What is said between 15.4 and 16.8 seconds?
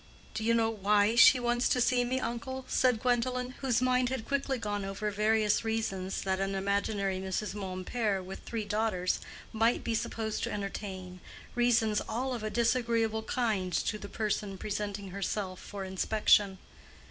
for inspection.